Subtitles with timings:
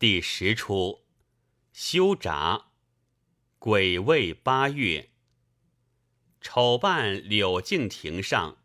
[0.00, 1.00] 第十出，
[1.72, 2.66] 修札，
[3.58, 5.10] 癸未八月，
[6.40, 8.58] 丑扮柳敬亭上。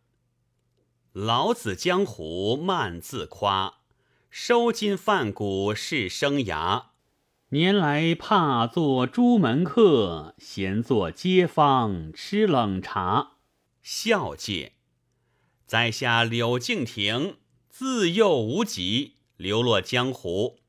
[1.12, 3.80] 老子江湖慢自夸，
[4.30, 6.90] 收金贩骨是生涯。
[7.50, 13.38] 年来怕做朱门客，闲坐街坊吃冷茶。
[13.82, 14.74] 孝介，
[15.66, 17.38] 在下柳敬亭，
[17.70, 20.60] 自幼无疾，流落江湖。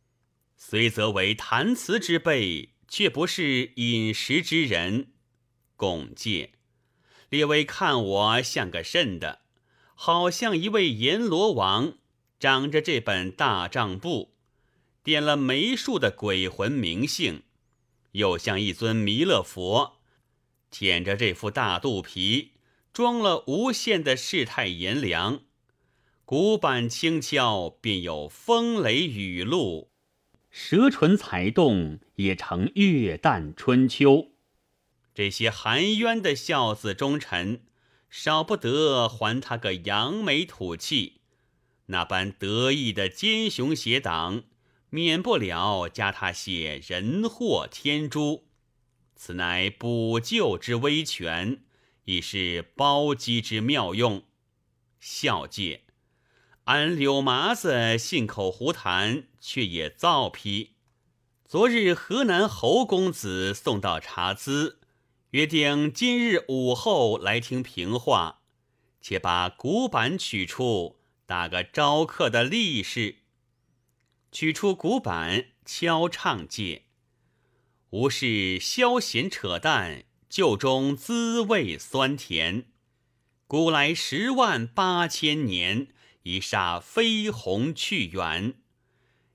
[0.66, 5.08] 虽则为弹词之辈，却不是饮食之人。
[5.76, 6.52] 拱介，
[7.28, 9.42] 列位看我像个甚的？
[9.94, 11.98] 好像一位阎罗王，
[12.40, 14.32] 掌着这本大账簿，
[15.02, 17.42] 点了梅树的鬼魂名姓；
[18.12, 19.98] 又像一尊弥勒佛，
[20.70, 22.52] 舔着这副大肚皮，
[22.90, 25.42] 装了无限的世态炎凉。
[26.24, 29.90] 鼓板轻敲，便有风雷雨露。
[30.56, 34.28] 舌唇才动，也成月旦春秋。
[35.12, 37.64] 这些含冤的孝子忠臣，
[38.08, 41.22] 少不得还他个扬眉吐气；
[41.86, 44.44] 那般得意的奸雄邪党，
[44.90, 48.46] 免不了加他些人祸天诛。
[49.16, 51.64] 此乃补救之威权，
[52.04, 54.22] 亦是包机之妙用。
[55.00, 55.83] 孝戒。
[56.64, 60.76] 俺柳麻子信口胡谈，却也造批。
[61.44, 64.80] 昨日河南侯公子送到茶资，
[65.32, 68.40] 约定今日午后来听评话，
[69.02, 73.16] 且把古板取出，打个招客的利是。
[74.32, 76.84] 取出古板，敲唱界，
[77.90, 82.64] 无事消闲扯淡，旧中滋味酸甜。
[83.46, 85.88] 古来十万八千年。
[86.24, 88.54] 一霎飞鸿去远，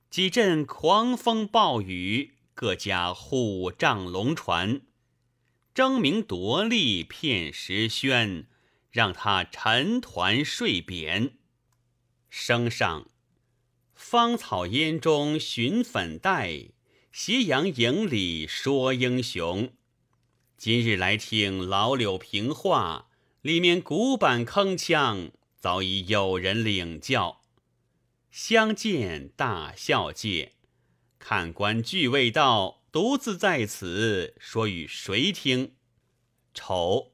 [0.09, 4.81] 几阵狂风暴雨，各家虎杖龙船，
[5.71, 8.47] 争名夺利骗时轩，
[8.89, 11.37] 让他沉团睡扁。
[12.27, 13.07] 升上
[13.93, 16.69] 芳草烟中寻粉黛，
[17.11, 19.71] 斜阳影里说英雄。
[20.57, 23.09] 今日来听老柳评话，
[23.43, 25.29] 里面古板铿锵。
[25.59, 27.41] 早已有人领教，
[28.31, 30.53] 相见大笑介，
[31.19, 35.73] 看官俱未到，独自在此说与谁听？
[36.53, 37.11] 丑，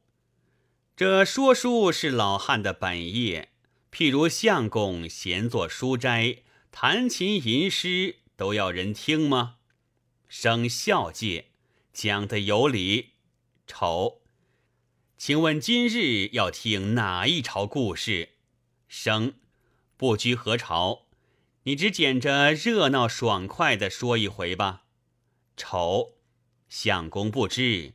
[0.96, 3.50] 这说书是老汉的本业，
[3.92, 9.56] 譬如相公闲坐书斋，弹琴吟诗，都要人听吗？
[10.30, 11.48] 生笑介，
[11.92, 13.14] 讲的有理。
[13.66, 14.22] 丑，
[15.18, 18.35] 请问今日要听哪一朝故事？
[18.98, 19.34] 生，
[19.98, 21.08] 不拘何朝，
[21.64, 24.84] 你只捡着热闹爽快的说一回吧。
[25.58, 26.14] 丑，
[26.70, 27.94] 相公不知，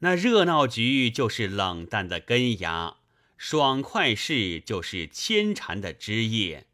[0.00, 2.96] 那热闹局就是冷淡的根芽，
[3.38, 6.66] 爽快事就是牵缠的枝叶，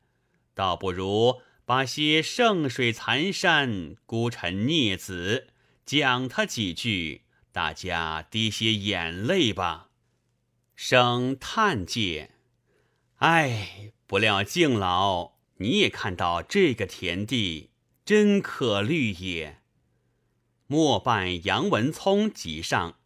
[0.55, 5.49] 倒不如把些圣水残山、孤臣孽子
[5.85, 9.91] 讲他几句，大家滴些眼泪吧。
[10.75, 12.31] 生叹界。
[13.21, 17.71] 哎，不料敬老，你也看到这个田地，
[18.05, 19.63] 真可虑也。
[20.67, 22.99] 末半杨文聪即上，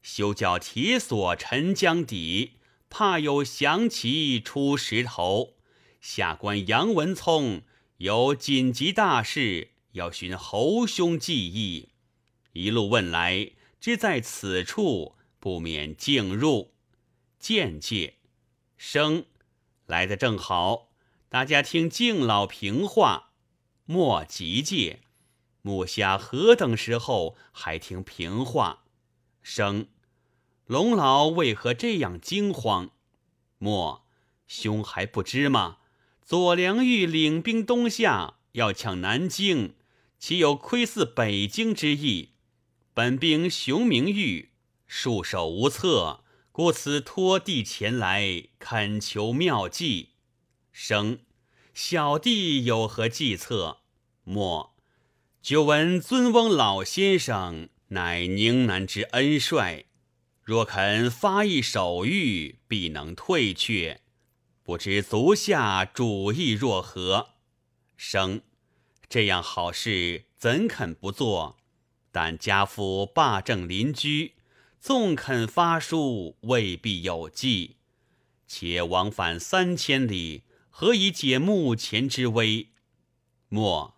[0.00, 2.52] 休叫铁锁沉江底，
[2.88, 5.56] 怕有降旗出石头。
[6.00, 7.60] 下官杨文聪
[7.98, 11.90] 有紧急大事，要寻侯兄计议。
[12.54, 16.72] 一路问来，知在此处，不免进入。
[17.38, 18.14] 见介，
[18.78, 19.26] 生。
[19.92, 20.88] 来的正好，
[21.28, 23.32] 大家听敬老评话。
[23.84, 25.00] 莫急介，
[25.60, 28.84] 目下何等时候还听评话？
[29.42, 29.88] 生，
[30.64, 32.92] 龙老为何这样惊慌？
[33.58, 34.06] 莫，
[34.46, 35.76] 兄还不知吗？
[36.24, 39.74] 左良玉领兵东下，要抢南京，
[40.18, 42.30] 岂有窥伺北京之意？
[42.94, 44.52] 本兵熊明玉
[44.86, 46.20] 束手无策。
[46.54, 50.10] 故此托地前来恳求妙计，
[50.70, 51.20] 生
[51.72, 53.78] 小弟有何计策？
[54.22, 54.74] 莫
[55.40, 59.86] 久闻尊翁老先生乃宁南之恩帅，
[60.42, 64.02] 若肯发一手谕，必能退却。
[64.62, 67.30] 不知足下主意若何？
[67.96, 68.42] 生
[69.08, 71.56] 这样好事怎肯不做？
[72.10, 74.34] 但家父霸政邻居。
[74.82, 77.76] 纵肯发书，未必有计。
[78.48, 82.70] 且往返三千里，何以解目前之危？
[83.48, 83.94] 莫，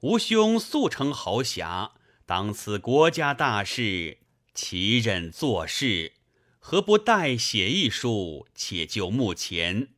[0.00, 1.92] 吾兄速成豪侠，
[2.24, 4.20] 当此国家大事，
[4.54, 6.14] 其任做事，
[6.58, 9.88] 何不代写一书，且就目前，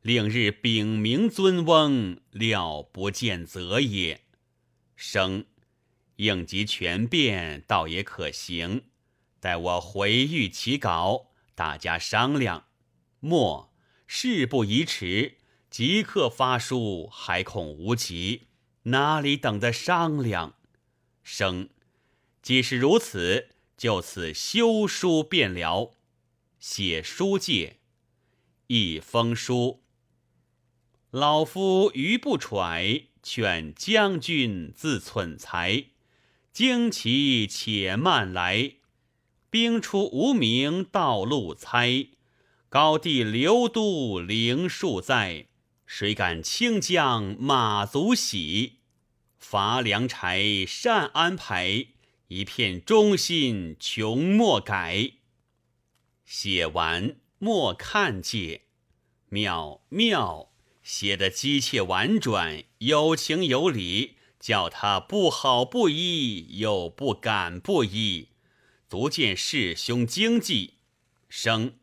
[0.00, 4.22] 令日禀明尊翁，料不见责也。
[4.96, 5.44] 生
[6.16, 8.82] 应急权变，倒也可行。
[9.42, 12.66] 待我回谕其稿，大家商量。
[13.18, 13.74] 末
[14.06, 18.46] 事不宜迟，即刻发书，还恐无急，
[18.84, 20.54] 哪里等得商量？
[21.24, 21.70] 生
[22.40, 25.96] 既是如此，就此修书便了。
[26.60, 27.80] 写书介
[28.68, 29.82] 一封书，
[31.10, 33.08] 老夫愚不揣。
[33.24, 35.86] 劝将军自忖才，
[36.54, 38.74] 旌旗且慢来。
[39.52, 42.06] 兵出无名道路猜，
[42.70, 45.48] 高帝刘都灵树在。
[45.84, 48.78] 谁敢清将马足喜？
[49.38, 51.88] 伐良柴善安排，
[52.28, 55.10] 一片忠心穷莫改。
[56.24, 58.62] 写完莫看介，
[59.28, 60.48] 妙妙。
[60.82, 68.28] 写的机切婉转，有情有理，叫他不好不依，又不敢不依，
[68.92, 70.74] 足见世兄经济。
[71.30, 71.78] 生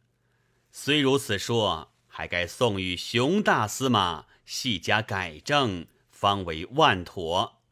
[0.72, 7.64] 虽如此说，还该送与熊大司马，细加改正，方为万妥。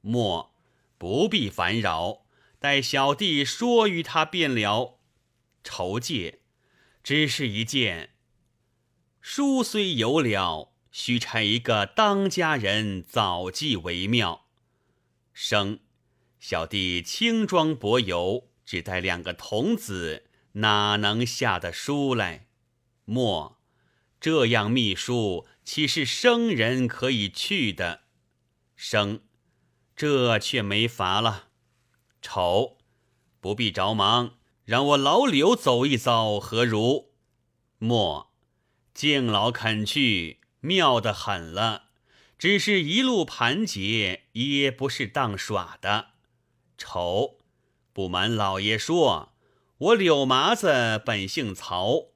[0.00, 0.52] 莫
[0.98, 2.26] 不必烦扰，
[2.58, 4.98] 待小弟说与他便了。
[5.62, 6.40] 筹借
[7.04, 8.14] 只是一件，
[9.20, 10.72] 书虽有了。
[10.90, 14.46] 须差一个当家人早记为妙。
[15.32, 15.78] 生，
[16.40, 22.46] 小弟轻装薄游，只带两个童子，哪能下得书来？
[23.04, 23.58] 莫，
[24.20, 28.02] 这样秘书岂是生人可以去的？
[28.76, 29.22] 生，
[29.96, 31.48] 这却没法了。
[32.22, 32.78] 丑，
[33.40, 37.10] 不必着忙，让我老柳走一遭，何如？
[37.78, 38.30] 莫，
[38.94, 40.38] 敬老肯去。
[40.60, 41.86] 妙得很了，
[42.38, 46.10] 只是一路盘结，也不是当耍的。
[46.78, 47.39] 丑，
[48.00, 49.34] 不瞒老爷说，
[49.76, 52.06] 我柳麻子本姓曹，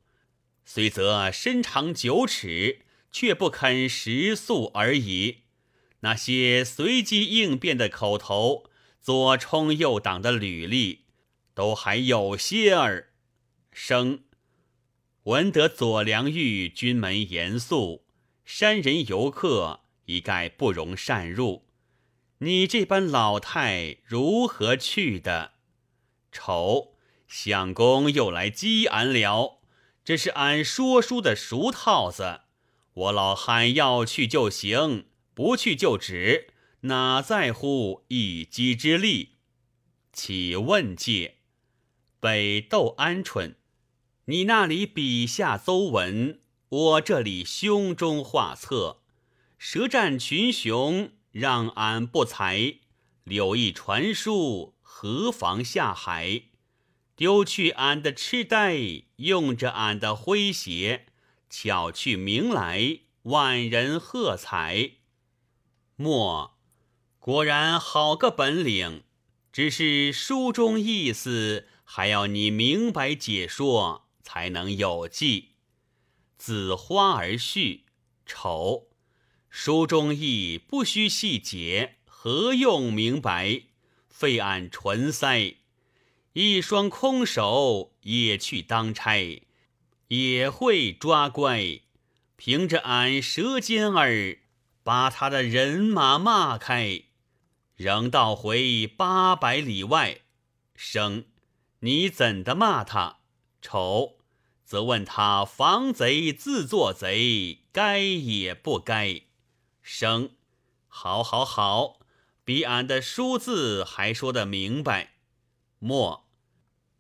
[0.65, 5.41] 虽则身长九尺，却不肯食素而已。
[6.01, 8.65] 那些随机应变的口头，
[8.99, 11.01] 左冲右挡的履历，
[11.53, 13.11] 都还有些儿。
[13.71, 14.21] 生，
[15.25, 18.07] 闻得左良玉军门严肃。
[18.47, 21.67] 山人游客一概不容擅入，
[22.39, 25.53] 你这般老太如何去的？
[26.35, 26.97] 丑
[27.29, 29.61] 相公又来激俺了，
[30.05, 32.41] 这是俺说书的熟套子。
[32.95, 36.49] 我老汉要去就行，不去就止，
[36.83, 39.37] 哪在乎一击之力？
[40.13, 41.37] 启问界，
[42.21, 43.55] 北斗鹌鹑，
[44.27, 46.41] 你那里笔下邹文？
[46.69, 49.03] 我这里胸中画策，
[49.59, 52.81] 舌战群雄，让俺不才；
[53.23, 56.43] 柳毅传书，何妨下海？
[57.17, 61.07] 丢去俺的痴呆，用着俺的诙谐，
[61.51, 64.93] 巧去名来，万人喝彩。
[65.97, 66.57] 莫，
[67.19, 69.03] 果然好个本领，
[69.53, 75.57] 只是书中意思，还要你明白解说，才能有记。
[76.39, 77.87] 子花而序，
[78.25, 78.91] 丑。
[79.51, 83.74] 书中意不须细节，何用明白？
[84.17, 85.57] 费俺唇塞。
[86.35, 89.43] 一双空手也去当差，
[90.07, 91.81] 也会抓乖。
[92.37, 94.39] 凭着俺舌尖儿，
[94.85, 97.03] 把他的人马骂开，
[97.75, 100.21] 仍倒回八百里外。
[100.77, 101.25] 生，
[101.81, 103.19] 你怎的骂他？
[103.61, 104.19] 丑。
[104.65, 109.23] 则问他防贼自作贼，该也不该？
[109.83, 110.31] 生，
[110.89, 111.99] 好，好，好，
[112.45, 115.15] 比俺的书字还说得明白。
[115.79, 116.29] 莫，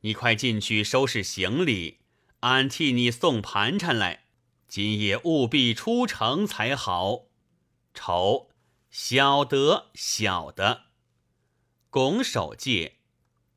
[0.00, 1.98] 你快进去收拾行李，
[2.40, 4.24] 俺替你送盘缠来。
[4.66, 7.26] 今夜务必出城才好。
[7.92, 8.48] 丑，
[8.90, 10.86] 晓得，晓得。
[11.90, 12.96] 拱手戒，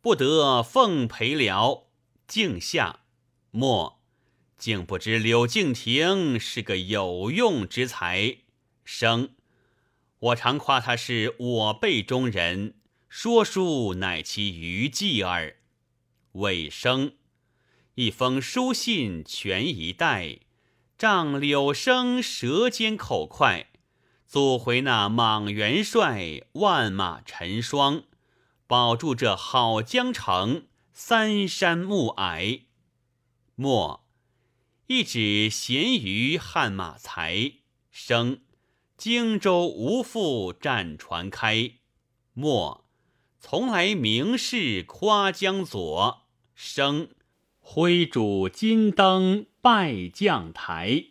[0.01, 1.87] 不得奉陪了。
[2.27, 2.99] 敬下，
[3.51, 4.01] 莫。
[4.57, 8.39] 竟不知柳敬亭是个有用之才，
[8.83, 9.35] 生，
[10.19, 12.73] 我常夸他是我辈中人，
[13.07, 15.57] 说书乃其余技耳。
[16.31, 17.13] 尾生，
[17.93, 20.39] 一封书信全一带，
[20.97, 23.67] 仗柳生舌尖口快，
[24.25, 28.03] 阻回那莽元帅万马陈霜，
[28.65, 32.61] 保住这好江城三山暮霭。
[33.53, 34.07] 末
[34.87, 37.53] 一指咸鱼汉马才，
[37.91, 38.39] 生
[38.97, 41.73] 荆州无复战船开。
[42.33, 42.85] 莫
[43.39, 46.23] 从来名士夸江左，
[46.55, 47.09] 生
[47.59, 51.05] 挥主金灯拜将台。